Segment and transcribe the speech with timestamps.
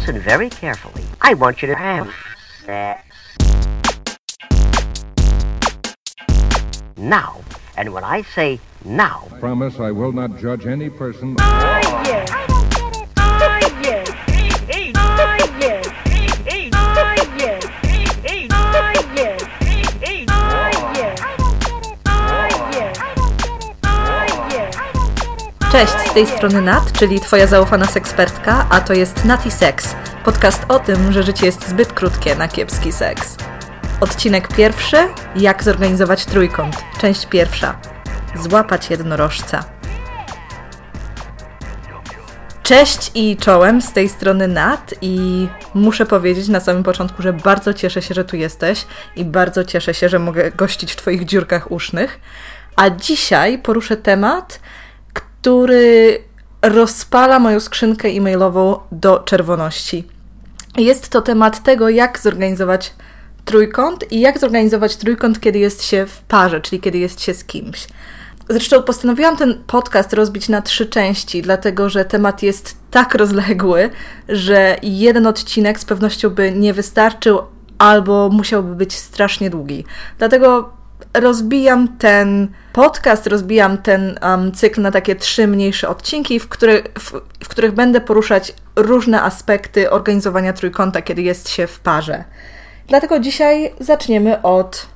[0.00, 1.04] listen very carefully.
[1.20, 2.10] I want you to have
[2.64, 3.06] sex.
[6.96, 7.42] Now.
[7.76, 11.36] And when I say now, Promise I will not judge any person.
[11.38, 12.39] Oh,
[25.80, 29.94] Cześć, z tej strony Nat, czyli Twoja zaufana sekspertka, a to jest Nati Sex,
[30.24, 33.36] podcast o tym, że życie jest zbyt krótkie na kiepski seks.
[34.00, 34.96] Odcinek pierwszy,
[35.36, 37.78] jak zorganizować trójkąt, część pierwsza,
[38.34, 39.64] złapać jednorożca.
[42.62, 47.74] Cześć i czołem, z tej strony Nat i muszę powiedzieć na samym początku, że bardzo
[47.74, 51.72] cieszę się, że tu jesteś i bardzo cieszę się, że mogę gościć w Twoich dziurkach
[51.72, 52.20] usznych.
[52.76, 54.60] A dzisiaj poruszę temat,
[55.40, 56.18] który
[56.62, 60.04] rozpala moją skrzynkę e-mailową do czerwoności.
[60.78, 62.94] Jest to temat tego, jak zorganizować
[63.44, 67.44] trójkąt i jak zorganizować trójkąt, kiedy jest się w parze, czyli kiedy jest się z
[67.44, 67.86] kimś.
[68.48, 73.90] Zresztą postanowiłam ten podcast rozbić na trzy części, dlatego że temat jest tak rozległy,
[74.28, 77.38] że jeden odcinek z pewnością by nie wystarczył
[77.78, 79.84] albo musiałby być strasznie długi.
[80.18, 80.79] Dlatego
[81.14, 86.48] rozbijam ten podcast, rozbijam ten um, cykl na takie trzy mniejsze odcinki, w,
[86.98, 87.12] w,
[87.44, 92.24] w których będę poruszać różne aspekty organizowania trójkąta, kiedy jest się w parze.
[92.88, 94.86] Dlatego dzisiaj zaczniemy od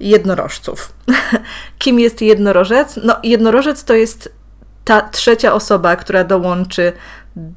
[0.00, 0.92] jednorożców.
[1.78, 3.00] Kim jest jednorożec?
[3.04, 4.32] No, jednorożec to jest
[4.84, 6.92] ta trzecia osoba, która dołączy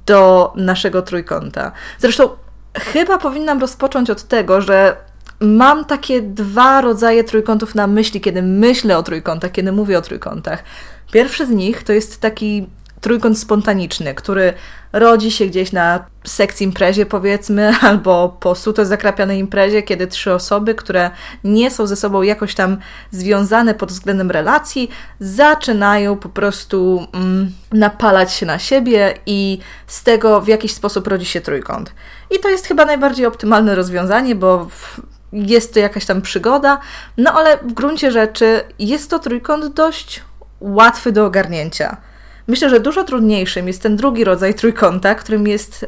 [0.06, 1.72] do naszego trójkąta.
[2.00, 2.30] Zresztą
[2.80, 4.98] chyba powinnam rozpocząć od tego, że
[5.40, 10.64] mam takie dwa rodzaje trójkątów na myśli, kiedy myślę o trójkątach, kiedy mówię o trójkątach.
[11.12, 12.68] Pierwszy z nich to jest taki
[13.02, 14.54] trójkąt spontaniczny, który
[14.94, 20.76] rodzi się gdzieś na seks imprezie powiedzmy, albo po suto zakrapianej imprezie, kiedy trzy osoby,
[20.76, 21.12] które
[21.44, 22.78] nie są ze sobą jakoś tam
[23.12, 24.90] związane pod względem relacji,
[25.20, 31.26] zaczynają po prostu mm, napalać się na siebie i z tego w jakiś sposób rodzi
[31.26, 31.94] się trójkąt.
[32.38, 35.02] I to jest chyba najbardziej optymalne rozwiązanie, bo w,
[35.34, 36.80] jest to jakaś tam przygoda,
[37.18, 40.24] no ale w gruncie rzeczy jest to trójkąt dość
[40.60, 41.98] łatwy do ogarnięcia.
[42.48, 45.86] Myślę, że dużo trudniejszym jest ten drugi rodzaj trójkąta, którym jest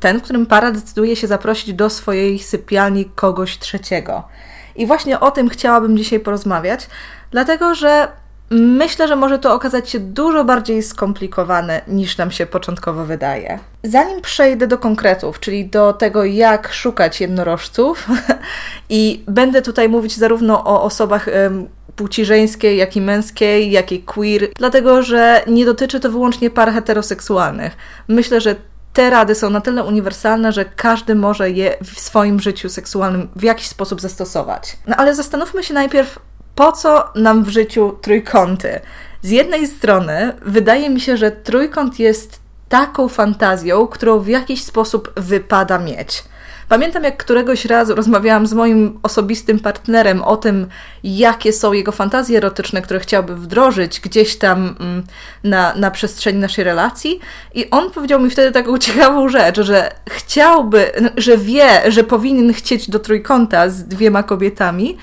[0.00, 4.28] ten, w którym para decyduje się zaprosić do swojej sypialni kogoś trzeciego.
[4.76, 6.88] I właśnie o tym chciałabym dzisiaj porozmawiać,
[7.30, 8.08] dlatego że
[8.50, 13.58] myślę, że może to okazać się dużo bardziej skomplikowane niż nam się początkowo wydaje.
[13.82, 18.08] Zanim przejdę do konkretów, czyli do tego, jak szukać jednorożców,
[18.88, 24.02] i będę tutaj mówić zarówno o osobach um, płci żeńskiej, jak i męskiej, jak i
[24.02, 27.76] queer, dlatego że nie dotyczy to wyłącznie par heteroseksualnych.
[28.08, 28.56] Myślę, że
[28.92, 33.42] te rady są na tyle uniwersalne, że każdy może je w swoim życiu seksualnym w
[33.42, 34.76] jakiś sposób zastosować.
[34.86, 36.18] No ale zastanówmy się najpierw,
[36.60, 38.80] po co nam w życiu trójkąty?
[39.22, 45.12] Z jednej strony wydaje mi się, że trójkąt jest taką fantazją, którą w jakiś sposób
[45.16, 46.24] wypada mieć.
[46.70, 50.66] Pamiętam, jak któregoś razu rozmawiałam z moim osobistym partnerem o tym,
[51.04, 55.04] jakie są jego fantazje erotyczne, które chciałby wdrożyć gdzieś tam mm,
[55.44, 57.20] na, na przestrzeni naszej relacji.
[57.54, 62.90] I on powiedział mi wtedy taką ciekawą rzecz, że chciałby, że wie, że powinien chcieć
[62.90, 64.96] do trójkąta z dwiema kobietami,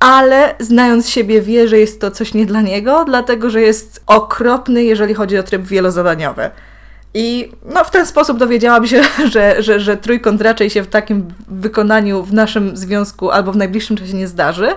[0.00, 4.84] ale znając siebie wie, że jest to coś nie dla niego, dlatego że jest okropny,
[4.84, 6.50] jeżeli chodzi o tryb wielozadaniowy.
[7.14, 9.02] I no, w ten sposób dowiedziałam się,
[9.32, 13.96] że, że, że trójkąt raczej się w takim wykonaniu w naszym związku albo w najbliższym
[13.96, 14.68] czasie nie zdarzy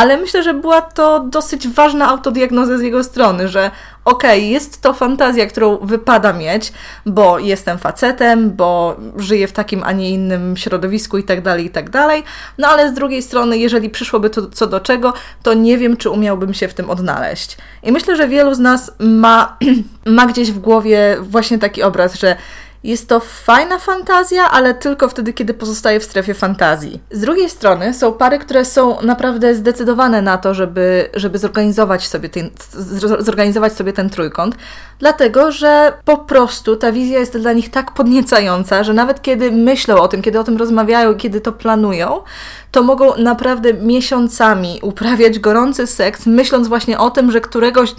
[0.00, 3.70] ale myślę, że była to dosyć ważna autodiagnoza z jego strony, że
[4.04, 6.72] okej, okay, jest to fantazja, którą wypada mieć,
[7.06, 11.70] bo jestem facetem, bo żyję w takim, a nie innym środowisku i tak dalej, i
[11.70, 12.22] tak dalej.
[12.58, 15.12] No ale z drugiej strony, jeżeli przyszłoby to co do czego,
[15.42, 17.56] to nie wiem, czy umiałbym się w tym odnaleźć.
[17.82, 19.56] I myślę, że wielu z nas ma,
[20.06, 22.36] ma gdzieś w głowie właśnie taki obraz, że
[22.84, 27.00] jest to fajna fantazja, ale tylko wtedy, kiedy pozostaje w strefie fantazji.
[27.10, 32.28] Z drugiej strony są pary, które są naprawdę zdecydowane na to, żeby, żeby zorganizować, sobie
[32.28, 32.50] ten,
[33.18, 34.56] zorganizować sobie ten trójkąt,
[35.00, 40.00] dlatego że po prostu ta wizja jest dla nich tak podniecająca, że nawet kiedy myślą
[40.00, 42.22] o tym, kiedy o tym rozmawiają, kiedy to planują,
[42.70, 47.94] to mogą naprawdę miesiącami uprawiać gorący seks, myśląc właśnie o tym, że któregoś,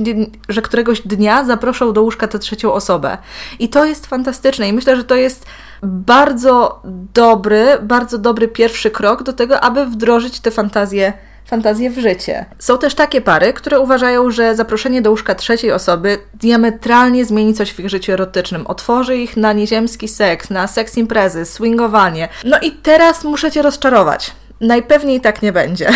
[0.50, 3.18] że któregoś dnia zaproszą do łóżka tę trzecią osobę.
[3.59, 5.45] I to jest fantastyczne i myślę, że to jest
[5.83, 6.81] bardzo
[7.13, 11.13] dobry, bardzo dobry pierwszy krok do tego, aby wdrożyć tę fantazję
[11.51, 12.45] fantazję w życie.
[12.59, 17.71] Są też takie pary, które uważają, że zaproszenie do łóżka trzeciej osoby diametralnie zmieni coś
[17.71, 18.68] w ich życiu erotycznym.
[18.68, 22.30] Otworzy ich na nieziemski seks, na seks imprezy, swingowanie.
[22.44, 24.33] No i teraz muszę Cię rozczarować.
[24.61, 25.89] Najpewniej tak nie będzie.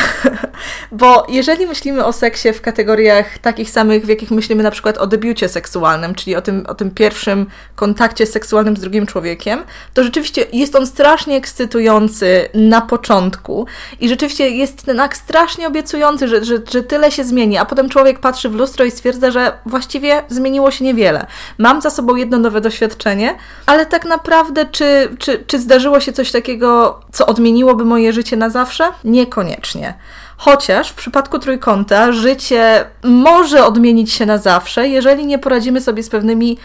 [0.91, 5.07] Bo jeżeli myślimy o seksie w kategoriach takich samych, w jakich myślimy na przykład o
[5.07, 7.45] debiucie seksualnym, czyli o tym, o tym pierwszym
[7.75, 9.63] kontakcie seksualnym z drugim człowiekiem,
[9.93, 13.65] to rzeczywiście jest on strasznie ekscytujący na początku
[13.99, 17.89] i rzeczywiście jest ten akt strasznie obiecujący, że, że, że tyle się zmieni, a potem
[17.89, 21.25] człowiek patrzy w lustro i stwierdza, że właściwie zmieniło się niewiele.
[21.57, 23.35] Mam za sobą jedno nowe doświadczenie,
[23.65, 28.49] ale tak naprawdę czy, czy, czy zdarzyło się coś takiego, co odmieniłoby moje życie na
[28.55, 28.91] zawsze?
[29.03, 29.93] Niekoniecznie.
[30.37, 36.09] Chociaż w przypadku trójkąta życie może odmienić się na zawsze, jeżeli nie poradzimy sobie z
[36.09, 36.57] pewnymi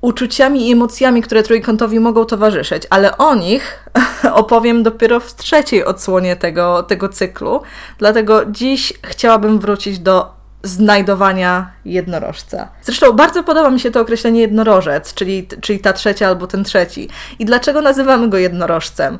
[0.00, 3.88] uczuciami i emocjami, które trójkątowi mogą towarzyszyć, ale o nich
[4.42, 7.62] opowiem dopiero w trzeciej odsłonie tego, tego cyklu.
[7.98, 12.68] Dlatego dziś chciałabym wrócić do znajdowania jednorożca.
[12.82, 17.08] Zresztą bardzo podoba mi się to określenie jednorożec, czyli, czyli ta trzecia albo ten trzeci.
[17.38, 19.18] I dlaczego nazywamy go jednorożcem?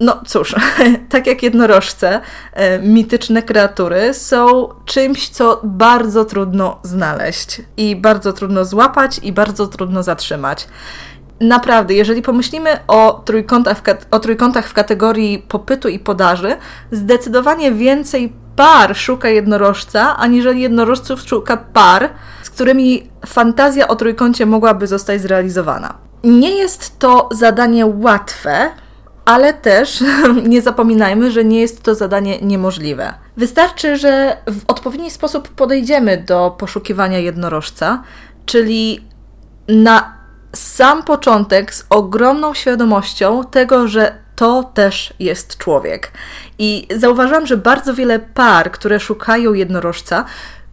[0.00, 0.54] No cóż,
[1.08, 2.20] tak jak jednorożce,
[2.52, 9.66] e, mityczne kreatury są czymś, co bardzo trudno znaleźć i bardzo trudno złapać i bardzo
[9.66, 10.68] trudno zatrzymać.
[11.40, 16.56] Naprawdę, jeżeli pomyślimy o trójkątach, o trójkątach w kategorii popytu i podaży,
[16.90, 22.10] zdecydowanie więcej par szuka jednorożca, aniżeli jednorożców szuka par,
[22.42, 25.94] z którymi fantazja o trójkącie mogłaby zostać zrealizowana.
[26.24, 28.70] Nie jest to zadanie łatwe,
[29.26, 30.04] ale też
[30.52, 33.14] nie zapominajmy, że nie jest to zadanie niemożliwe.
[33.36, 38.02] Wystarczy, że w odpowiedni sposób podejdziemy do poszukiwania jednorożca,
[38.46, 39.04] czyli
[39.68, 40.16] na
[40.54, 46.12] sam początek z ogromną świadomością tego, że to też jest człowiek.
[46.58, 50.24] I zauważam, że bardzo wiele par, które szukają jednorożca,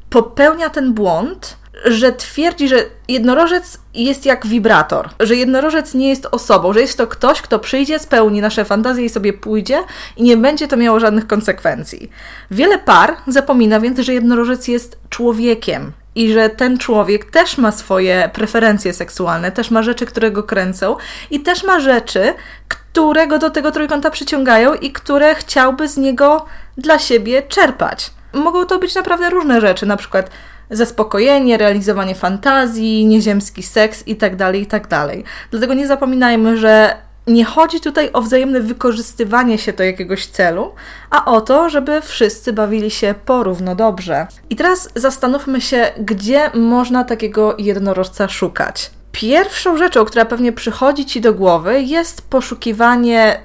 [0.10, 6.74] popełnia ten błąd, że twierdzi, że jednorożec jest jak wibrator, że jednorożec nie jest osobą,
[6.74, 9.80] że jest to ktoś, kto przyjdzie, spełni nasze fantazje i sobie pójdzie
[10.18, 12.10] i nie będzie to miało żadnych konsekwencji.
[12.52, 18.30] Wiele par zapomina więc, że jednorożec jest człowiekiem i że ten człowiek też ma swoje
[18.34, 20.98] preferencje seksualne, też ma rzeczy, które go kręcą
[21.32, 22.34] i też ma rzeczy,
[22.68, 26.46] które go do tego trójkąta przyciągają i które chciałby z niego
[26.78, 28.12] dla siebie czerpać.
[28.34, 30.30] Mogą to być naprawdę różne rzeczy, na przykład
[30.70, 34.88] zaspokojenie, realizowanie fantazji, nieziemski seks itd., tak itd.
[34.88, 35.10] Tak
[35.52, 36.96] Dlatego nie zapominajmy, że
[37.28, 40.72] nie chodzi tutaj o wzajemne wykorzystywanie się do jakiegoś celu,
[41.10, 44.28] a o to, żeby wszyscy bawili się porówno dobrze.
[44.50, 48.92] I teraz zastanówmy się, gdzie można takiego jednorożca szukać.
[49.12, 53.40] Pierwszą rzeczą, która pewnie przychodzi Ci do głowy, jest poszukiwanie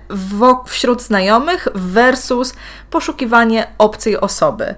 [0.67, 2.55] wśród znajomych versus
[2.91, 4.75] poszukiwanie obcej osoby.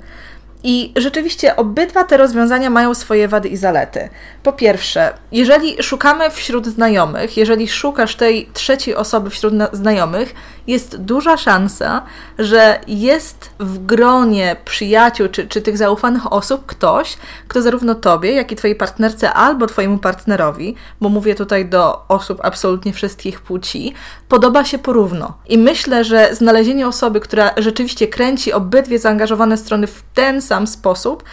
[0.65, 4.09] I rzeczywiście obydwa te rozwiązania mają swoje wady i zalety.
[4.43, 10.35] Po pierwsze, jeżeli szukamy wśród znajomych, jeżeli szukasz tej trzeciej osoby wśród znajomych,
[10.67, 12.03] jest duża szansa,
[12.39, 17.17] że jest w gronie przyjaciół czy, czy tych zaufanych osób ktoś,
[17.49, 22.39] kto zarówno tobie, jak i twojej partnerce albo twojemu partnerowi, bo mówię tutaj do osób
[22.43, 23.95] absolutnie wszystkich płci,
[24.29, 25.39] podoba się porówno.
[25.49, 31.25] I myślę, że znalezienie osoby, która rzeczywiście kręci obydwie zaangażowane strony w ten sam sposób,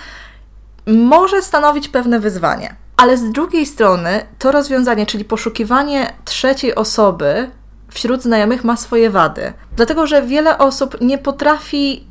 [0.88, 2.87] może stanowić pewne wyzwanie.
[2.98, 7.52] Ale z drugiej strony to rozwiązanie, czyli poszukiwanie trzeciej osoby
[7.92, 9.54] wśród znajomych ma swoje wady.
[9.76, 12.08] Dlatego, że wiele osób nie potrafi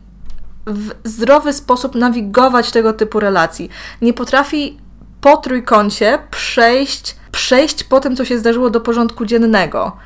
[0.66, 3.70] w zdrowy sposób nawigować tego typu relacji.
[4.02, 4.78] Nie potrafi
[5.20, 9.96] po trójkącie przejść, przejść po tym, co się zdarzyło do porządku dziennego.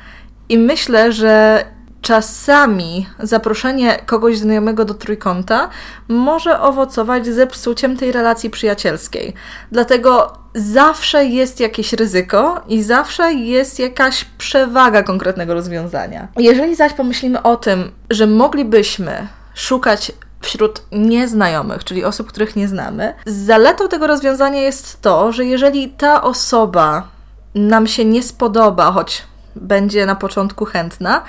[0.49, 1.63] I myślę, że
[2.01, 5.69] czasami zaproszenie kogoś znajomego do trójkąta
[6.07, 9.33] może owocować zepsuciem tej relacji przyjacielskiej.
[9.71, 16.27] Dlatego zawsze jest jakieś ryzyko i zawsze jest jakaś przewaga konkretnego rozwiązania.
[16.37, 23.13] Jeżeli zaś pomyślimy o tym, że moglibyśmy szukać wśród nieznajomych, czyli osób, których nie znamy,
[23.25, 27.07] zaletą tego rozwiązania jest to, że jeżeli ta osoba
[27.55, 29.23] nam się nie spodoba, choć
[29.55, 31.23] będzie na początku chętna,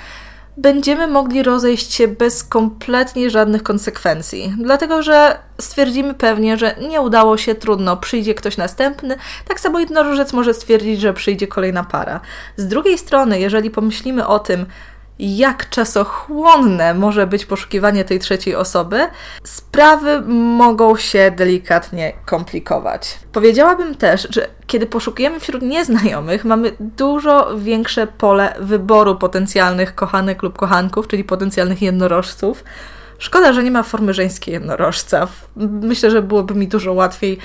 [0.57, 7.37] będziemy mogli rozejść się bez kompletnie żadnych konsekwencji, dlatego że stwierdzimy pewnie, że nie udało
[7.37, 9.17] się, trudno, przyjdzie ktoś następny.
[9.47, 12.19] Tak samo jednorożec może stwierdzić, że przyjdzie kolejna para.
[12.57, 14.65] Z drugiej strony, jeżeli pomyślimy o tym,
[15.19, 19.07] jak czasochłonne może być poszukiwanie tej trzeciej osoby,
[19.43, 20.21] sprawy
[20.57, 23.19] mogą się delikatnie komplikować.
[23.31, 30.57] Powiedziałabym też, że kiedy poszukujemy wśród nieznajomych, mamy dużo większe pole wyboru potencjalnych kochanek lub
[30.57, 32.63] kochanków, czyli potencjalnych jednorożców,
[33.23, 35.27] Szkoda, że nie ma formy żeńskiej jednorożca.
[35.81, 37.37] Myślę, że byłoby mi dużo łatwiej,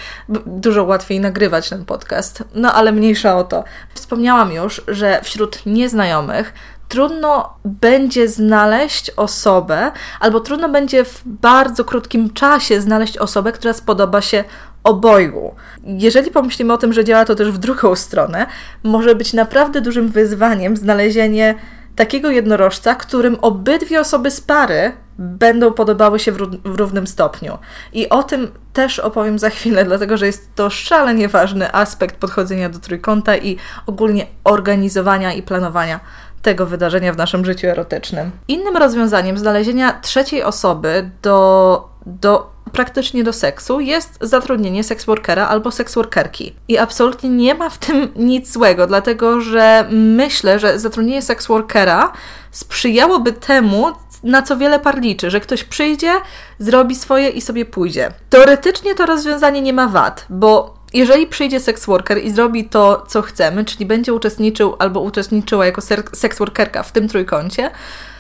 [0.47, 2.45] dużo łatwiej nagrywać ten podcast.
[2.55, 3.65] No ale mniejsza o to.
[3.95, 6.53] Wspomniałam już, że wśród nieznajomych
[6.89, 14.21] trudno będzie znaleźć osobę, albo trudno będzie w bardzo krótkim czasie znaleźć osobę, która spodoba
[14.21, 14.45] się
[14.85, 15.55] obojgu.
[15.85, 18.47] Jeżeli pomyślimy o tym, że działa to też w drugą stronę,
[18.83, 21.55] może być naprawdę dużym wyzwaniem znalezienie
[21.97, 27.59] takiego jednorożca, którym obydwie osoby z pary będą podobały się w, w, równym stopniu.
[27.93, 32.69] I o tym też opowiem za chwilę, dlatego że jest to szalenie ważny aspekt podchodzenia
[32.69, 36.01] do trójkąta i ogólnie organizowania i planowania
[36.43, 38.31] tego wydarzenia w naszym życiu erotycznym.
[38.49, 46.55] Innym rozwiązaniem znalezienia trzeciej osoby do, do praktycznie do seksu jest zatrudnienie seksworkera albo seksworkerki.
[46.69, 52.13] I absolutnie nie ma w tym nic złego, dlatego że myślę, że zatrudnienie seksworkera
[52.51, 53.87] sprzyjałoby temu,
[54.23, 56.13] na co wiele par liczy, że ktoś przyjdzie,
[56.59, 58.13] zrobi swoje i sobie pójdzie.
[58.31, 63.65] Teoretycznie to rozwiązanie nie ma wad, bo jeżeli przyjdzie seksworker i zrobi to, co chcemy,
[63.65, 67.71] czyli będzie uczestniczył albo uczestniczyła jako seksworkerka w tym trójkącie,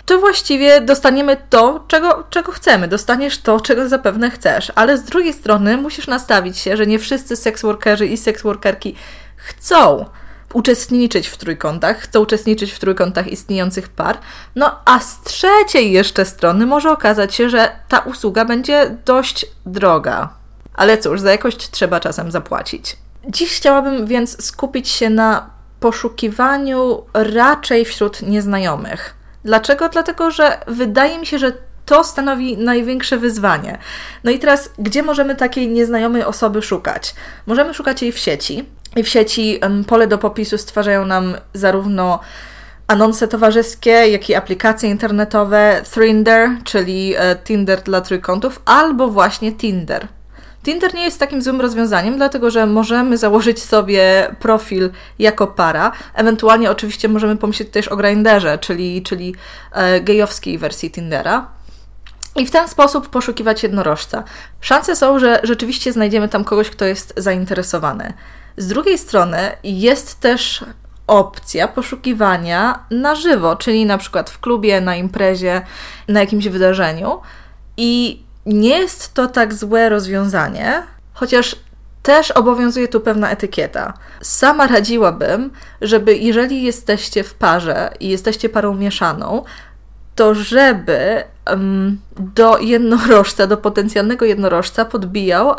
[0.08, 2.88] to właściwie dostaniemy to, czego, czego chcemy.
[2.88, 4.72] Dostaniesz to, czego zapewne chcesz.
[4.74, 8.94] Ale z drugiej strony musisz nastawić się, że nie wszyscy seksworkerzy i seksworkerki
[9.36, 10.04] chcą
[10.52, 14.18] uczestniczyć w trójkątach, chcą uczestniczyć w trójkątach istniejących par.
[14.56, 20.37] No a z trzeciej jeszcze strony może okazać się, że ta usługa będzie dość droga.
[20.78, 22.96] Ale cóż, za jakość trzeba czasem zapłacić.
[23.28, 29.14] Dziś chciałabym więc skupić się na poszukiwaniu raczej wśród nieznajomych.
[29.44, 29.88] Dlaczego?
[29.88, 31.52] Dlatego, że wydaje mi się, że
[31.86, 33.78] to stanowi największe wyzwanie.
[34.24, 37.14] No i teraz, gdzie możemy takiej nieznajomej osoby szukać?
[37.46, 38.64] Możemy szukać jej w sieci.
[38.96, 42.20] I w sieci pole do popisu stwarzają nam zarówno
[42.86, 50.08] anonse towarzyskie, jak i aplikacje internetowe, Thrinder, czyli e, Tinder dla trójkątów, albo właśnie Tinder.
[50.68, 55.92] Tinder nie jest takim złym rozwiązaniem, dlatego że możemy założyć sobie profil jako para.
[56.14, 59.34] Ewentualnie oczywiście możemy pomyśleć też o Grinderze, czyli, czyli
[59.72, 61.48] e, gejowskiej wersji Tindera.
[62.36, 64.24] I w ten sposób poszukiwać jednorożca.
[64.60, 68.12] Szanse są, że rzeczywiście znajdziemy tam kogoś, kto jest zainteresowany.
[68.56, 70.64] Z drugiej strony jest też
[71.06, 75.62] opcja poszukiwania na żywo, czyli na przykład w klubie, na imprezie,
[76.08, 77.20] na jakimś wydarzeniu.
[77.76, 78.22] I
[78.54, 81.56] nie jest to tak złe rozwiązanie, chociaż
[82.02, 83.94] też obowiązuje tu pewna etykieta.
[84.20, 85.50] Sama radziłabym,
[85.80, 89.44] żeby jeżeli jesteście w parze i jesteście parą mieszaną,
[90.14, 95.54] to żeby um, do jednorożca, do potencjalnego jednorożca podbijał,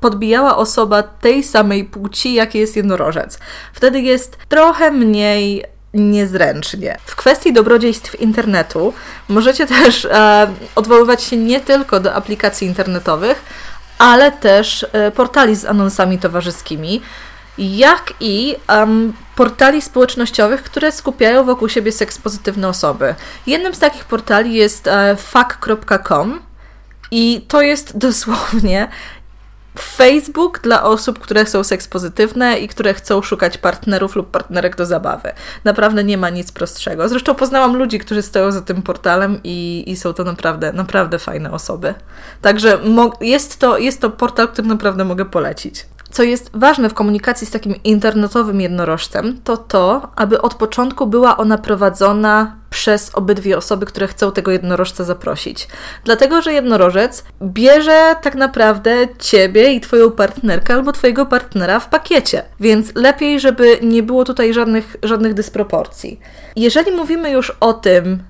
[0.00, 3.38] podbijała osoba tej samej płci, jakie jest jednorożec.
[3.72, 5.64] Wtedy jest trochę mniej
[5.94, 6.98] niezręcznie.
[7.06, 8.94] W kwestii dobrodziejstw internetu
[9.28, 13.44] możecie też e, odwoływać się nie tylko do aplikacji internetowych,
[13.98, 17.00] ale też e, portali z anonsami towarzyskimi,
[17.58, 23.14] jak i um, portali społecznościowych, które skupiają wokół siebie sekspozytywne osoby.
[23.46, 26.40] Jednym z takich portali jest e, fuck.com
[27.10, 28.88] i to jest dosłownie
[29.80, 35.32] Facebook dla osób, które są sekspozytywne i które chcą szukać partnerów lub partnerek do zabawy.
[35.64, 37.08] Naprawdę nie ma nic prostszego.
[37.08, 41.50] Zresztą poznałam ludzi, którzy stoją za tym portalem i, i są to naprawdę, naprawdę fajne
[41.50, 41.94] osoby.
[42.42, 42.78] Także
[43.20, 45.86] jest to, jest to portal, który naprawdę mogę polecić.
[46.10, 51.36] Co jest ważne w komunikacji z takim internetowym jednorożcem, to to, aby od początku była
[51.36, 52.56] ona prowadzona
[52.88, 55.68] przez obydwie osoby, które chcą tego jednorożca zaprosić.
[56.04, 62.42] Dlatego, że jednorożec bierze tak naprawdę ciebie i twoją partnerkę albo twojego partnera w pakiecie.
[62.60, 66.20] Więc lepiej, żeby nie było tutaj żadnych, żadnych dysproporcji.
[66.56, 68.22] Jeżeli mówimy już o tym,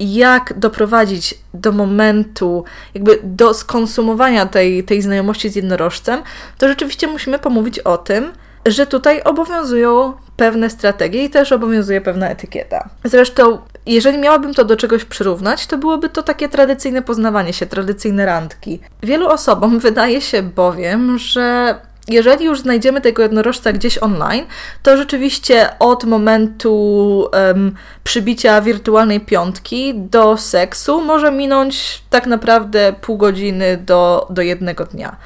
[0.00, 6.22] jak doprowadzić do momentu, jakby do skonsumowania tej, tej znajomości z jednorożcem,
[6.58, 8.32] to rzeczywiście musimy pomówić o tym,
[8.66, 12.88] że tutaj obowiązują pewne strategie i też obowiązuje pewna etykieta.
[13.04, 18.26] Zresztą, jeżeli miałabym to do czegoś przyrównać, to byłoby to takie tradycyjne poznawanie się, tradycyjne
[18.26, 18.80] randki.
[19.02, 21.74] Wielu osobom wydaje się bowiem, że
[22.08, 24.44] jeżeli już znajdziemy tego jednorożca gdzieś online,
[24.82, 26.74] to rzeczywiście od momentu
[27.32, 27.74] um,
[28.04, 35.16] przybicia wirtualnej piątki do seksu może minąć tak naprawdę pół godziny do, do jednego dnia.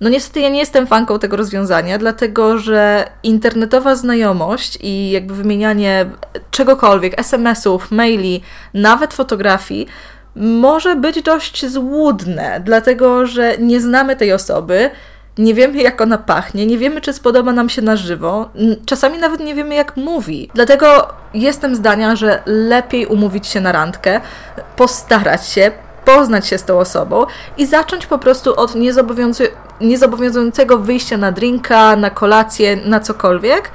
[0.00, 6.06] No niestety ja nie jestem fanką tego rozwiązania, dlatego że internetowa znajomość i jakby wymienianie
[6.50, 8.42] czegokolwiek, SMS-ów, maili,
[8.74, 9.86] nawet fotografii,
[10.36, 14.90] może być dość złudne, dlatego że nie znamy tej osoby,
[15.38, 18.50] nie wiemy, jak ona pachnie, nie wiemy, czy spodoba nam się na żywo,
[18.86, 20.50] czasami nawet nie wiemy, jak mówi.
[20.54, 24.20] Dlatego jestem zdania, że lepiej umówić się na randkę,
[24.76, 25.72] postarać się,
[26.10, 27.26] zapoznać się z tą osobą
[27.56, 29.44] i zacząć po prostu od niezobowiązu
[29.80, 33.70] niezobowiązującego wyjścia na drinka, na kolację, na cokolwiek,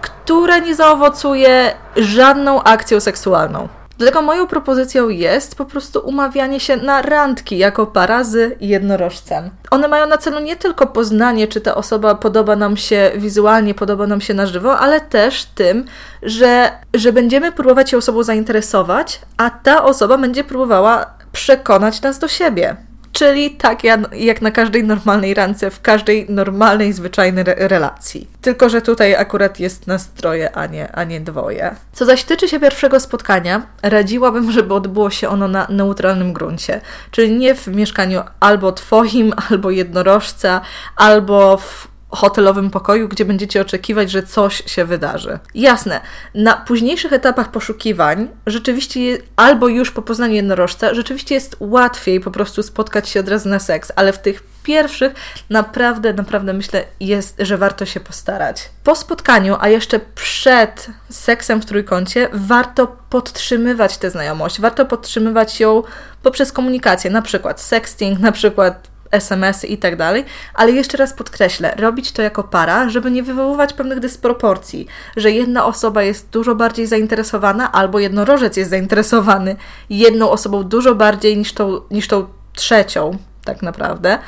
[0.00, 3.68] które nie zaowocuje żadną akcją seksualną.
[3.98, 9.50] Dlatego moją propozycją jest po prostu umawianie się na randki jako para z jednorożcem.
[9.70, 14.06] One mają na celu nie tylko poznanie, czy ta osoba podoba nam się wizualnie, podoba
[14.06, 15.84] nam się na żywo, ale też tym,
[16.22, 22.28] że, że będziemy próbować się osobą zainteresować, a ta osoba będzie próbowała przekonać nas do
[22.28, 22.76] siebie.
[23.12, 28.28] Czyli tak jak na każdej normalnej rance, w każdej normalnej, zwyczajnej re relacji.
[28.40, 31.76] Tylko, że tutaj akurat jest nastroje, a nie, a nie dwoje.
[31.92, 36.80] Co zaś tyczy się pierwszego spotkania, radziłabym, żeby odbyło się ono na neutralnym gruncie.
[37.10, 40.60] Czyli nie w mieszkaniu albo twoim, albo jednorożca,
[40.96, 45.38] albo w hotelowym pokoju, gdzie będziecie oczekiwać, że coś się wydarzy.
[45.54, 46.00] Jasne,
[46.34, 49.00] na późniejszych etapach poszukiwań, rzeczywiście,
[49.36, 53.58] albo już po poznaniu jednorożca, rzeczywiście jest łatwiej po prostu spotkać się od razu na
[53.58, 55.12] seks, ale w tych pierwszych
[55.50, 58.70] naprawdę, naprawdę myślę, jest, że warto się postarać.
[58.84, 65.82] Po spotkaniu, a jeszcze przed seksem w trójkącie, warto podtrzymywać tę znajomość, warto podtrzymywać ją
[66.22, 70.24] poprzez komunikację, na przykład sexting, na przykład SMS-y i tak dalej,
[70.54, 74.86] ale jeszcze raz podkreślę, robić to jako para, żeby nie wywoływać pewnych dysproporcji,
[75.16, 79.56] że jedna osoba jest dużo bardziej zainteresowana, albo jednorożec jest zainteresowany
[79.90, 84.18] jedną osobą dużo bardziej niż tą, niż tą trzecią, tak naprawdę,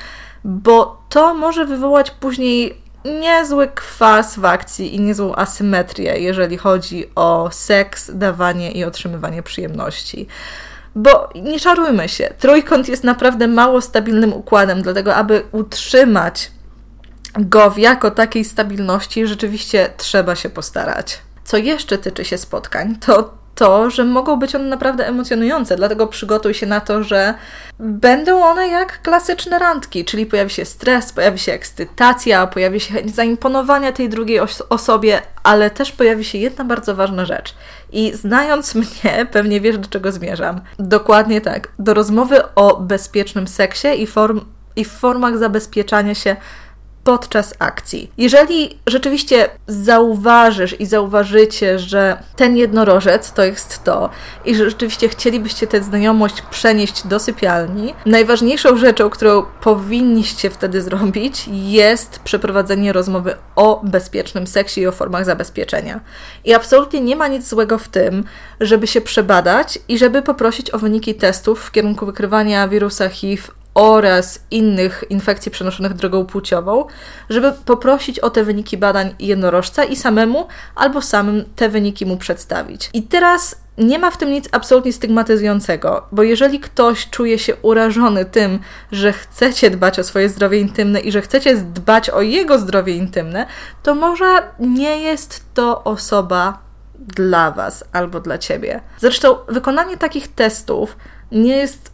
[0.45, 7.49] bo to może wywołać później niezły kwas w akcji i niezłą asymetrię, jeżeli chodzi o
[7.53, 10.27] seks, dawanie i otrzymywanie przyjemności.
[10.95, 16.51] Bo nie czarujmy się, trójkąt jest naprawdę mało stabilnym układem, dlatego aby utrzymać
[17.39, 21.19] go w jako takiej stabilności, rzeczywiście trzeba się postarać.
[21.45, 26.55] Co jeszcze tyczy się spotkań, to to, że mogą być one naprawdę emocjonujące, dlatego przygotuj
[26.55, 27.35] się na to, że
[27.79, 33.15] będą one jak klasyczne randki, czyli pojawi się stres, pojawi się ekscytacja, pojawi się chęć
[33.15, 37.55] zaimponowania tej drugiej os osobie, ale też pojawi się jedna bardzo ważna rzecz.
[37.93, 40.61] I znając mnie, pewnie wiesz, do czego zmierzam.
[40.79, 41.69] Dokładnie tak.
[41.79, 44.41] Do rozmowy o bezpiecznym seksie i, form
[44.77, 46.37] i formach zabezpieczania się
[47.05, 48.11] podczas akcji.
[48.19, 54.11] Jeżeli rzeczywiście zauważysz i zauważycie, że ten jednorożec to jest to
[54.45, 61.49] i że rzeczywiście chcielibyście tę znajomość przenieść do sypialni, najważniejszą rzeczą, którą powinniście wtedy zrobić,
[61.53, 66.01] jest przeprowadzenie rozmowy o bezpiecznym seksie i o formach zabezpieczenia.
[66.45, 68.25] I absolutnie nie ma nic złego w tym,
[68.61, 73.43] żeby się przebadać i żeby poprosić o wyniki testów w kierunku wykrywania wirusa HIV
[73.81, 76.85] oraz innych infekcji przenoszonych drogą płciową,
[77.31, 82.91] żeby poprosić o te wyniki badań jednorożca i samemu albo samym te wyniki mu przedstawić.
[82.93, 88.25] I teraz nie ma w tym nic absolutnie stygmatyzującego, bo jeżeli ktoś czuje się urażony
[88.25, 88.59] tym,
[88.93, 93.47] że chcecie dbać o swoje zdrowie intymne i że chcecie dbać o jego zdrowie intymne,
[93.83, 96.59] to może nie jest to osoba
[96.99, 98.81] dla Was albo dla Ciebie.
[98.99, 100.97] Zresztą wykonanie takich testów
[101.33, 101.90] nie jest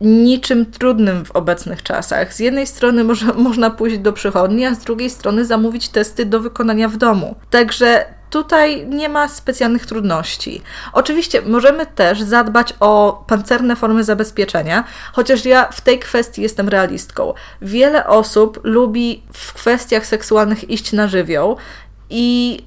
[0.00, 2.34] niczym trudnym w obecnych czasach.
[2.34, 6.40] Z jednej strony może, można pójść do przychodni, a z drugiej strony zamówić testy do
[6.40, 7.34] wykonania w domu.
[7.50, 10.62] Także tutaj nie ma specjalnych trudności.
[10.92, 17.34] Oczywiście możemy też zadbać o pancerne formy zabezpieczenia, chociaż ja w tej kwestii jestem realistką.
[17.62, 21.56] Wiele osób lubi w kwestiach seksualnych iść na żywioł
[22.10, 22.58] i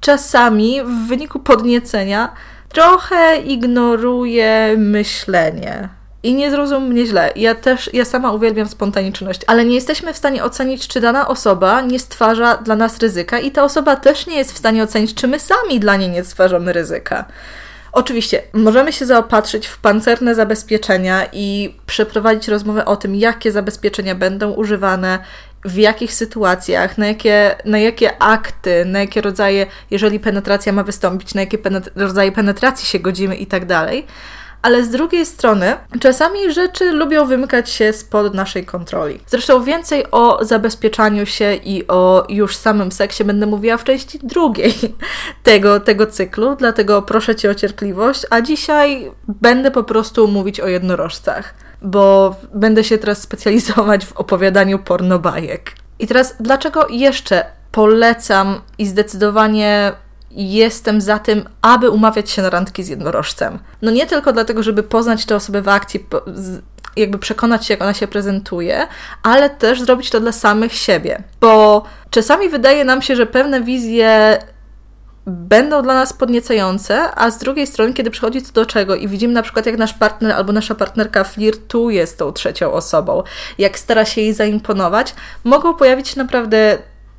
[0.00, 2.32] czasami w wyniku podniecenia
[2.68, 7.32] trochę ignoruje myślenie i nie zrozum mnie źle.
[7.36, 11.80] Ja też, ja sama uwielbiam spontaniczność, ale nie jesteśmy w stanie ocenić, czy dana osoba
[11.80, 15.28] nie stwarza dla nas ryzyka i ta osoba też nie jest w stanie ocenić, czy
[15.28, 17.24] my sami dla niej nie stwarzamy ryzyka.
[17.92, 24.50] Oczywiście, możemy się zaopatrzyć w pancerne zabezpieczenia i przeprowadzić rozmowę o tym, jakie zabezpieczenia będą
[24.50, 25.18] używane,
[25.64, 31.34] w jakich sytuacjach, na jakie, na jakie akty, na jakie rodzaje, jeżeli penetracja ma wystąpić,
[31.34, 31.58] na jakie
[31.96, 34.06] rodzaje penetracji się godzimy i tak dalej
[34.62, 39.20] ale z drugiej strony czasami rzeczy lubią wymykać się spod naszej kontroli.
[39.26, 44.74] Zresztą więcej o zabezpieczaniu się i o już samym seksie będę mówiła w części drugiej
[45.42, 50.66] tego, tego cyklu, dlatego proszę Cię o cierpliwość, a dzisiaj będę po prostu mówić o
[50.66, 55.72] jednorożcach, bo będę się teraz specjalizować w opowiadaniu pornobajek.
[55.98, 59.92] I teraz dlaczego jeszcze polecam i zdecydowanie
[60.30, 63.58] jestem za tym, aby umawiać się na randki z jednorożcem.
[63.82, 66.06] No nie tylko dlatego, żeby poznać tę osobę w akcji,
[66.96, 68.86] jakby przekonać się, jak ona się prezentuje,
[69.22, 71.22] ale też zrobić to dla samych siebie.
[71.40, 74.38] Bo czasami wydaje nam się, że pewne wizje
[75.26, 79.34] będą dla nas podniecające, a z drugiej strony, kiedy przychodzi to do czego i widzimy
[79.34, 83.22] na przykład, jak nasz partner albo nasza partnerka flirtuje z tą trzecią osobą,
[83.58, 85.14] jak stara się jej zaimponować,
[85.44, 86.78] mogą pojawić się naprawdę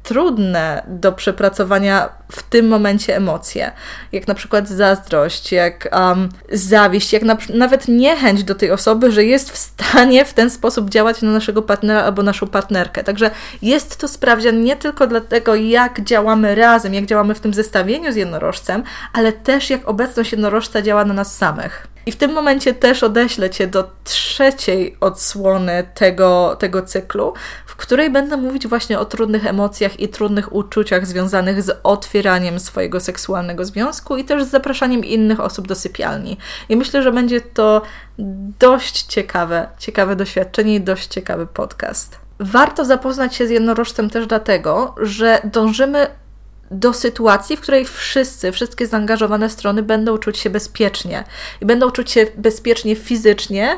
[0.10, 3.72] trudne do przepracowania w tym momencie emocje,
[4.12, 9.24] jak na przykład zazdrość, jak um, zawiść, jak na, nawet niechęć do tej osoby, że
[9.24, 13.04] jest w stanie w ten sposób działać na naszego partnera albo naszą partnerkę.
[13.04, 18.12] Także jest to sprawdzian nie tylko dlatego, jak działamy razem, jak działamy w tym zestawieniu
[18.12, 21.88] z jednorożcem, ale też jak obecność jednorożca działa na nas samych.
[22.06, 27.34] I w tym momencie też odeślę Cię do trzeciej odsłony tego, tego cyklu,
[27.66, 33.00] w której będę mówić właśnie o trudnych emocjach i trudnych uczuciach związanych z otwieraniem swojego
[33.00, 36.38] seksualnego związku i też z zapraszaniem innych osób do sypialni.
[36.70, 37.82] I myślę, że będzie to
[38.60, 42.20] dość ciekawe, ciekawe doświadczenie i dość ciekawy podcast.
[42.40, 46.08] Warto zapoznać się z jednorożcem też dlatego, że dążymy
[46.72, 51.24] do sytuacji, w której wszyscy, wszystkie zaangażowane strony będą czuć się bezpiecznie
[51.62, 53.78] i będą czuć się bezpiecznie fizycznie,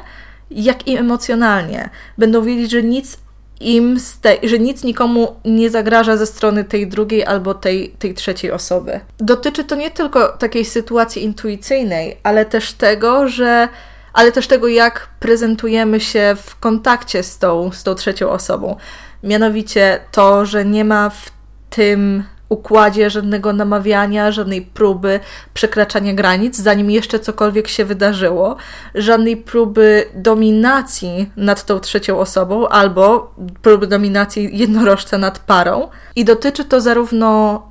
[0.51, 1.89] jak i emocjonalnie.
[2.17, 3.17] Będą wiedzieć, że nic
[3.59, 3.97] im
[4.43, 8.99] że nic nikomu nie zagraża ze strony tej drugiej albo tej, tej trzeciej osoby.
[9.17, 13.67] Dotyczy to nie tylko takiej sytuacji intuicyjnej, ale też tego, że
[14.13, 18.75] ale też tego, jak prezentujemy się w kontakcie z tą, z tą trzecią osobą.
[19.23, 21.31] Mianowicie to, że nie ma w
[21.69, 25.19] tym układzie żadnego namawiania, żadnej próby
[25.53, 28.55] przekraczania granic, zanim jeszcze cokolwiek się wydarzyło,
[28.95, 35.87] żadnej próby dominacji nad tą trzecią osobą albo próby dominacji jednorożca nad parą.
[36.15, 37.61] I dotyczy to zarówno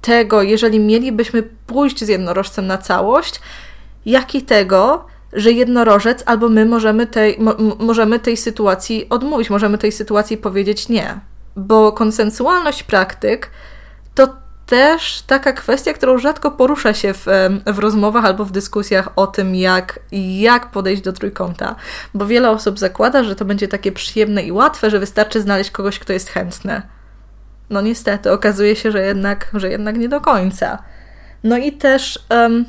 [0.00, 3.40] tego, jeżeli mielibyśmy pójść z jednorożcem na całość,
[4.06, 9.78] jak i tego, że jednorożec albo my możemy tej, mo, możemy tej sytuacji odmówić, możemy
[9.78, 11.20] tej sytuacji powiedzieć nie.
[11.56, 13.50] Bo konsensualność praktyk
[14.66, 17.26] też taka kwestia, którą rzadko porusza się w,
[17.66, 20.00] w rozmowach albo w dyskusjach o tym, jak,
[20.38, 21.74] jak podejść do trójkąta,
[22.14, 25.98] bo wiele osób zakłada, że to będzie takie przyjemne i łatwe, że wystarczy znaleźć kogoś,
[25.98, 26.82] kto jest chętny.
[27.70, 30.78] No niestety, okazuje się, że jednak, że jednak nie do końca.
[31.44, 32.64] No i też, um,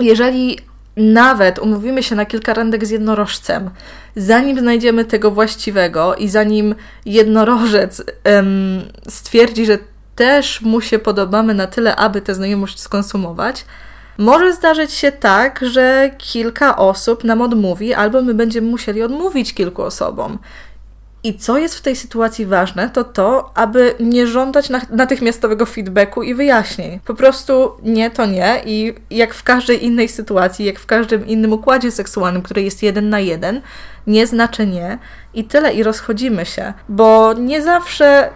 [0.00, 0.58] jeżeli
[0.96, 3.70] nawet umówimy się na kilka randek z jednorożcem,
[4.16, 6.74] zanim znajdziemy tego właściwego i zanim
[7.06, 9.78] jednorożec um, stwierdzi, że
[10.14, 13.64] też mu się podobamy na tyle, aby tę znajomość skonsumować,
[14.18, 19.82] może zdarzyć się tak, że kilka osób nam odmówi, albo my będziemy musieli odmówić kilku
[19.82, 20.38] osobom.
[21.24, 26.34] I co jest w tej sytuacji ważne, to to, aby nie żądać natychmiastowego feedbacku i
[26.34, 27.00] wyjaśnień.
[27.04, 28.62] Po prostu nie, to nie.
[28.66, 33.08] I jak w każdej innej sytuacji, jak w każdym innym układzie seksualnym, który jest jeden
[33.08, 33.60] na jeden,
[34.06, 34.98] nie znaczy nie.
[35.34, 36.72] I tyle, i rozchodzimy się.
[36.88, 38.30] Bo nie zawsze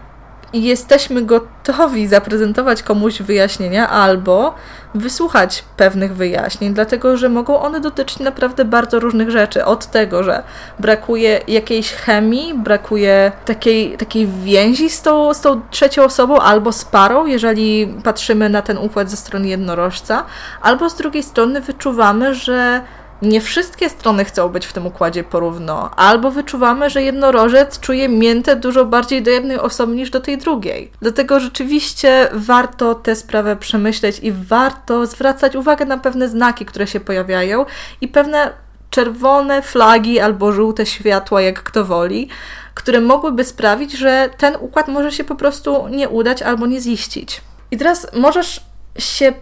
[0.52, 4.54] i jesteśmy gotowi zaprezentować komuś wyjaśnienia albo
[4.94, 9.64] wysłuchać pewnych wyjaśnień, dlatego że mogą one dotyczyć naprawdę bardzo różnych rzeczy.
[9.64, 10.42] Od tego, że
[10.78, 16.84] brakuje jakiejś chemii, brakuje takiej, takiej więzi z tą, z tą trzecią osobą albo z
[16.84, 20.24] parą, jeżeli patrzymy na ten układ ze strony jednorożca,
[20.62, 22.80] albo z drugiej strony wyczuwamy, że
[23.22, 28.56] nie wszystkie strony chcą być w tym układzie porówno, albo wyczuwamy, że jednorożec czuje miętę
[28.56, 30.92] dużo bardziej do jednej osoby niż do tej drugiej.
[31.00, 37.00] Dlatego rzeczywiście warto tę sprawę przemyśleć i warto zwracać uwagę na pewne znaki, które się
[37.00, 37.66] pojawiają
[38.00, 38.50] i pewne
[38.90, 42.28] czerwone flagi albo żółte światła, jak kto woli,
[42.74, 47.40] które mogłyby sprawić, że ten układ może się po prostu nie udać albo nie ziścić.
[47.70, 48.60] I teraz możesz
[48.98, 49.32] się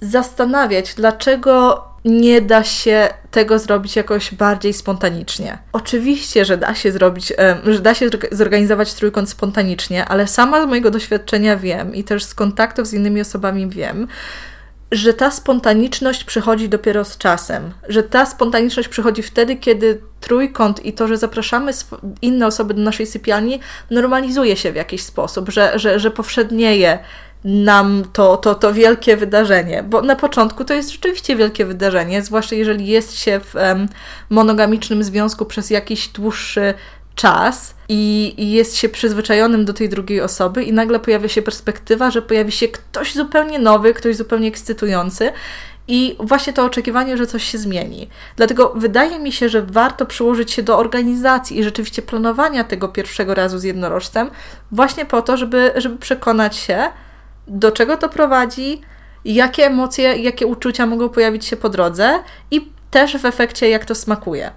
[0.00, 5.58] zastanawiać, dlaczego nie da się tego zrobić jakoś bardziej spontanicznie.
[5.72, 7.32] Oczywiście, że da się zrobić,
[7.66, 12.34] że da się zorganizować trójkąt spontanicznie, ale sama z mojego doświadczenia wiem i też z
[12.34, 14.08] kontaktów z innymi osobami wiem,
[14.92, 20.92] że ta spontaniczność przychodzi dopiero z czasem, że ta spontaniczność przychodzi wtedy, kiedy trójkąt i
[20.92, 21.72] to, że zapraszamy
[22.22, 26.98] inne osoby do naszej sypialni, normalizuje się w jakiś sposób, że, że, że powszednieje
[27.44, 32.56] nam to, to, to wielkie wydarzenie, bo na początku to jest rzeczywiście wielkie wydarzenie, zwłaszcza
[32.56, 33.54] jeżeli jest się w
[34.30, 36.74] monogamicznym związku przez jakiś dłuższy
[37.14, 42.10] czas i, i, jest się przyzwyczajonym do tej drugiej osoby, i nagle pojawia się perspektywa,
[42.10, 45.32] że pojawi się ktoś zupełnie nowy, ktoś zupełnie ekscytujący.
[45.88, 48.08] I właśnie to oczekiwanie, że coś się zmieni.
[48.36, 53.34] Dlatego wydaje mi się, że warto przyłożyć się do organizacji i rzeczywiście planowania tego pierwszego
[53.34, 54.30] razu z jednorożcem,
[54.72, 56.88] właśnie po to, żeby, żeby przekonać się,
[57.48, 58.80] do czego to prowadzi,
[59.24, 62.18] jakie emocje, jakie uczucia mogą pojawić się po drodze
[62.50, 64.50] i też w efekcie, jak to smakuje.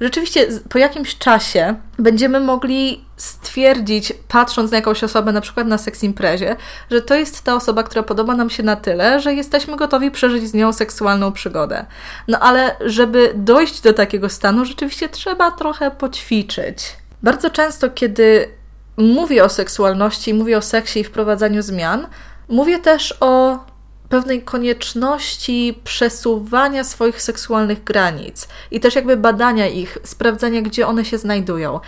[0.00, 6.04] Rzeczywiście, po jakimś czasie będziemy mogli stwierdzić, patrząc na jakąś osobę, na przykład na seks
[6.04, 6.56] imprezie,
[6.90, 10.48] że to jest ta osoba, która podoba nam się na tyle, że jesteśmy gotowi przeżyć
[10.48, 11.86] z nią seksualną przygodę.
[12.28, 16.96] No ale żeby dojść do takiego stanu, rzeczywiście trzeba trochę poćwiczyć.
[17.22, 18.57] Bardzo często, kiedy
[18.98, 22.06] mówię o seksualności, mówię o seksie i wprowadzaniu zmian,
[22.48, 23.58] mówię też o
[24.08, 31.18] pewnej konieczności przesuwania swoich seksualnych granic i też jakby badania ich, sprawdzania, gdzie one się
[31.18, 31.80] znajdują.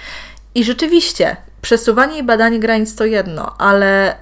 [0.55, 4.17] I rzeczywiście, przesuwanie i badanie granic to jedno, ale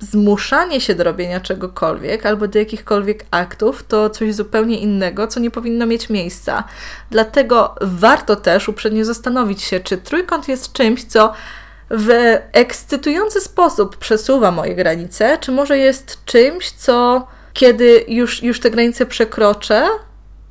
[0.00, 5.50] zmuszanie się do robienia czegokolwiek albo do jakichkolwiek aktów to coś zupełnie innego, co nie
[5.50, 6.64] powinno mieć miejsca.
[7.10, 11.32] Dlatego warto też uprzednio zastanowić się, czy trójkąt jest czymś, co
[11.90, 18.70] w ekscytujący sposób przesuwa moje granice, czy może jest czymś, co kiedy już, już te
[18.70, 19.88] granice przekroczę,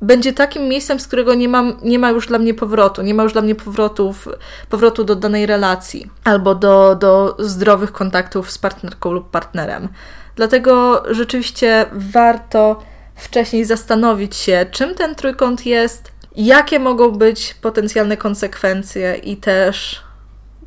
[0.02, 3.22] będzie takim miejscem, z którego nie, mam, nie ma już dla mnie powrotu, nie ma
[3.22, 4.28] już dla mnie powrotów,
[4.70, 9.88] powrotu do danej relacji albo do, do zdrowych kontaktów z partnerką lub partnerem.
[10.36, 12.82] Dlatego rzeczywiście warto
[13.16, 20.05] wcześniej zastanowić się, czym ten trójkąt jest, jakie mogą być potencjalne konsekwencje i też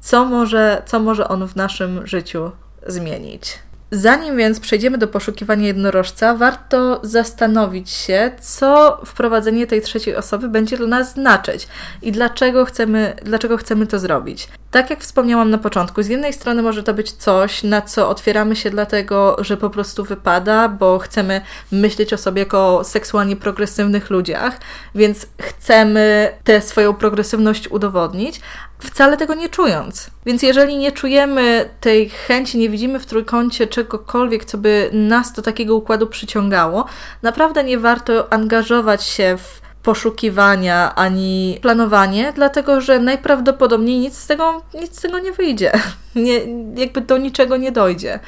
[0.10, 2.52] co może, co może on w naszym życiu
[2.88, 3.60] zmienić.
[3.92, 10.78] Zanim więc przejdziemy do poszukiwania jednorożca, warto zastanowić się, co wprowadzenie tej trzeciej osoby będzie
[10.78, 11.68] dla nas znaczyć
[12.02, 14.48] i dlaczego chcemy, dlaczego chcemy to zrobić.
[14.72, 18.56] Tak jak wspomniałam na początku, z jednej strony może to być coś, na co otwieramy
[18.56, 21.42] się dlatego, że po prostu wypada, bo chcemy
[21.72, 24.60] myśleć o sobie jako seksualnie progresywnych ludziach,
[24.96, 28.42] więc chcemy tę swoją progresywność udowodnić,
[28.80, 30.10] wcale tego nie czując.
[30.26, 35.42] Więc jeżeli nie czujemy tej chęci, nie widzimy w trójkącie czegokolwiek, co by nas do
[35.42, 36.86] takiego układu przyciągało,
[37.22, 44.62] naprawdę nie warto angażować się w poszukiwania ani planowanie, dlatego że najprawdopodobniej nic z tego,
[44.82, 45.72] nic z tego nie wyjdzie.
[46.16, 46.40] Nie,
[46.76, 48.20] jakby do niczego nie dojdzie.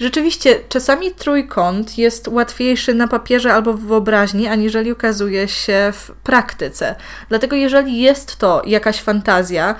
[0.00, 6.94] Rzeczywiście, czasami trójkąt jest łatwiejszy na papierze albo w wyobraźni, aniżeli okazuje się w praktyce.
[7.28, 9.74] Dlatego, jeżeli jest to jakaś fantazja,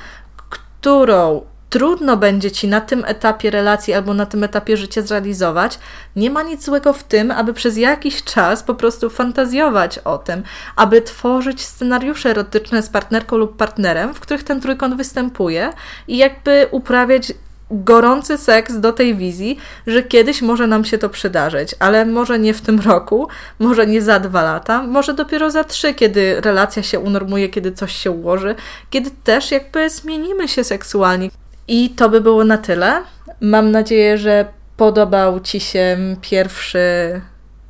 [0.50, 5.78] którą trudno będzie ci na tym etapie relacji albo na tym etapie życia zrealizować,
[6.16, 10.42] nie ma nic złego w tym, aby przez jakiś czas po prostu fantazjować o tym,
[10.76, 15.72] aby tworzyć scenariusze erotyczne z partnerką lub partnerem, w których ten trójkąt występuje
[16.08, 17.32] i jakby uprawiać
[17.70, 22.54] gorący seks do tej wizji, że kiedyś może nam się to przydarzyć, ale może nie
[22.54, 27.00] w tym roku, może nie za dwa lata, może dopiero za trzy, kiedy relacja się
[27.00, 28.54] unormuje, kiedy coś się ułoży,
[28.90, 31.30] kiedy też jakby zmienimy się seksualnie.
[31.68, 33.02] I to by było na tyle.
[33.40, 37.20] Mam nadzieję, że podobał Ci się pierwszy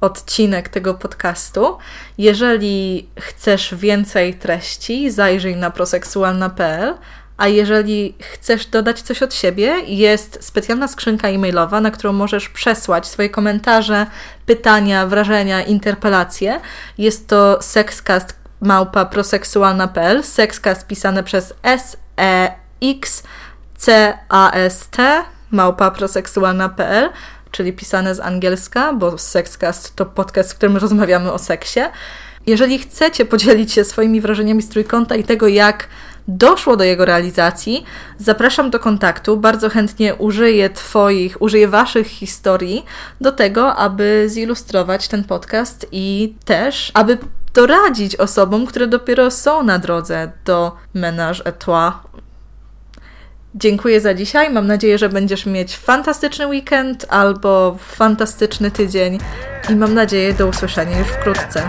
[0.00, 1.78] odcinek tego podcastu.
[2.18, 6.94] Jeżeli chcesz więcej treści, zajrzyj na proseksualna.pl.
[7.36, 13.06] A jeżeli chcesz dodać coś od siebie, jest specjalna skrzynka e-mailowa, na którą możesz przesłać
[13.06, 14.06] swoje komentarze,
[14.46, 16.60] pytania, wrażenia, interpelacje.
[16.98, 23.22] Jest to sexcast małpa proseksualna.pl, sexcast pisane przez S E X
[23.76, 27.10] C-A-S-T, małpa proseksualna.pl,
[27.50, 31.80] czyli pisane z angielska, bo Sexcast to podcast, w którym rozmawiamy o seksie.
[32.46, 35.88] Jeżeli chcecie podzielić się swoimi wrażeniami z trójkąta i tego, jak
[36.28, 37.84] doszło do jego realizacji,
[38.18, 39.36] zapraszam do kontaktu.
[39.36, 42.84] Bardzo chętnie użyję Twoich, użyję Waszych historii
[43.20, 47.18] do tego, aby zilustrować ten podcast i też, aby
[47.54, 51.92] doradzić osobom, które dopiero są na drodze do Menage à Trois
[53.58, 54.50] Dziękuję za dzisiaj.
[54.50, 59.18] Mam nadzieję, że będziesz mieć fantastyczny weekend albo fantastyczny tydzień
[59.68, 61.68] i mam nadzieję do usłyszenia już wkrótce.